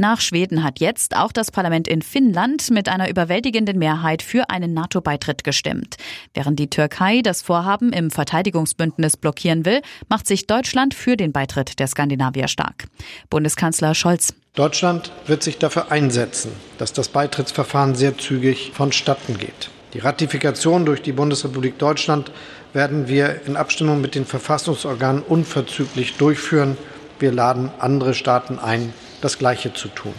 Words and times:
Nach 0.00 0.22
Schweden 0.22 0.64
hat 0.64 0.80
jetzt 0.80 1.14
auch 1.14 1.30
das 1.30 1.50
Parlament 1.50 1.86
in 1.86 2.00
Finnland 2.00 2.70
mit 2.70 2.88
einer 2.88 3.10
überwältigenden 3.10 3.78
Mehrheit 3.78 4.22
für 4.22 4.48
einen 4.48 4.72
NATO-Beitritt 4.72 5.44
gestimmt. 5.44 5.96
Während 6.32 6.58
die 6.58 6.70
Türkei 6.70 7.20
das 7.20 7.42
Vorhaben 7.42 7.92
im 7.92 8.10
Verteidigungsbündnis 8.10 9.18
blockieren 9.18 9.66
will, 9.66 9.82
macht 10.08 10.26
sich 10.26 10.46
Deutschland 10.46 10.94
für 10.94 11.18
den 11.18 11.32
Beitritt 11.32 11.78
der 11.78 11.86
Skandinavier 11.86 12.48
stark. 12.48 12.86
Bundeskanzler 13.28 13.94
Scholz. 13.94 14.32
Deutschland 14.54 15.12
wird 15.26 15.42
sich 15.42 15.58
dafür 15.58 15.92
einsetzen, 15.92 16.52
dass 16.78 16.94
das 16.94 17.08
Beitrittsverfahren 17.08 17.94
sehr 17.94 18.16
zügig 18.16 18.72
vonstatten 18.72 19.36
geht. 19.36 19.68
Die 19.92 19.98
Ratifikation 19.98 20.86
durch 20.86 21.02
die 21.02 21.12
Bundesrepublik 21.12 21.78
Deutschland 21.78 22.32
werden 22.72 23.06
wir 23.06 23.42
in 23.44 23.54
Abstimmung 23.54 24.00
mit 24.00 24.14
den 24.14 24.24
Verfassungsorganen 24.24 25.20
unverzüglich 25.20 26.16
durchführen. 26.16 26.78
Wir 27.18 27.32
laden 27.32 27.70
andere 27.78 28.14
Staaten 28.14 28.58
ein, 28.58 28.94
das 29.20 29.38
Gleiche 29.38 29.72
zu 29.72 29.88
tun. 29.88 30.14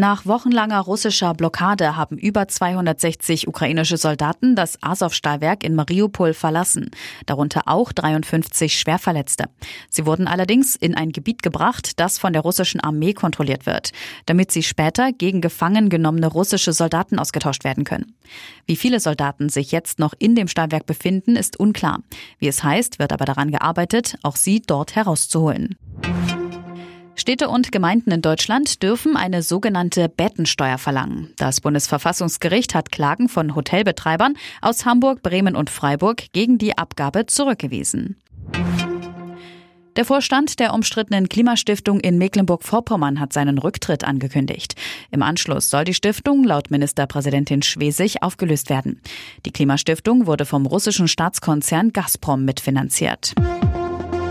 Nach 0.00 0.24
wochenlanger 0.24 0.80
russischer 0.80 1.34
Blockade 1.34 1.94
haben 1.94 2.16
über 2.16 2.48
260 2.48 3.48
ukrainische 3.48 3.98
Soldaten 3.98 4.56
das 4.56 4.82
Azov-Stahlwerk 4.82 5.62
in 5.62 5.74
Mariupol 5.74 6.32
verlassen, 6.32 6.90
darunter 7.26 7.64
auch 7.66 7.92
53 7.92 8.78
Schwerverletzte. 8.78 9.50
Sie 9.90 10.06
wurden 10.06 10.26
allerdings 10.26 10.74
in 10.74 10.94
ein 10.94 11.12
Gebiet 11.12 11.42
gebracht, 11.42 12.00
das 12.00 12.18
von 12.18 12.32
der 12.32 12.40
russischen 12.40 12.80
Armee 12.80 13.12
kontrolliert 13.12 13.66
wird, 13.66 13.90
damit 14.24 14.50
sie 14.52 14.62
später 14.62 15.12
gegen 15.12 15.42
gefangen 15.42 15.90
genommene 15.90 16.28
russische 16.28 16.72
Soldaten 16.72 17.18
ausgetauscht 17.18 17.64
werden 17.64 17.84
können. 17.84 18.14
Wie 18.64 18.76
viele 18.76 19.00
Soldaten 19.00 19.50
sich 19.50 19.70
jetzt 19.70 19.98
noch 19.98 20.14
in 20.18 20.34
dem 20.34 20.48
Stahlwerk 20.48 20.86
befinden, 20.86 21.36
ist 21.36 21.60
unklar. 21.60 22.00
Wie 22.38 22.48
es 22.48 22.64
heißt, 22.64 23.00
wird 23.00 23.12
aber 23.12 23.26
daran 23.26 23.50
gearbeitet, 23.50 24.16
auch 24.22 24.36
sie 24.36 24.62
dort 24.62 24.96
herauszuholen. 24.96 25.76
Städte 27.20 27.50
und 27.50 27.70
Gemeinden 27.70 28.10
in 28.12 28.22
Deutschland 28.22 28.82
dürfen 28.82 29.14
eine 29.14 29.42
sogenannte 29.42 30.08
Bettensteuer 30.08 30.78
verlangen. 30.78 31.34
Das 31.36 31.60
Bundesverfassungsgericht 31.60 32.74
hat 32.74 32.90
Klagen 32.90 33.28
von 33.28 33.54
Hotelbetreibern 33.54 34.36
aus 34.62 34.86
Hamburg, 34.86 35.22
Bremen 35.22 35.54
und 35.54 35.68
Freiburg 35.68 36.32
gegen 36.32 36.56
die 36.56 36.78
Abgabe 36.78 37.26
zurückgewiesen. 37.26 38.16
Der 39.96 40.06
Vorstand 40.06 40.60
der 40.60 40.72
umstrittenen 40.72 41.28
Klimastiftung 41.28 42.00
in 42.00 42.16
Mecklenburg-Vorpommern 42.16 43.20
hat 43.20 43.34
seinen 43.34 43.58
Rücktritt 43.58 44.02
angekündigt. 44.02 44.74
Im 45.10 45.22
Anschluss 45.22 45.68
soll 45.68 45.84
die 45.84 45.94
Stiftung 45.94 46.42
laut 46.42 46.70
Ministerpräsidentin 46.70 47.60
Schwesig 47.60 48.22
aufgelöst 48.22 48.70
werden. 48.70 49.02
Die 49.44 49.52
Klimastiftung 49.52 50.26
wurde 50.26 50.46
vom 50.46 50.64
russischen 50.64 51.06
Staatskonzern 51.06 51.92
Gazprom 51.92 52.46
mitfinanziert. 52.46 53.34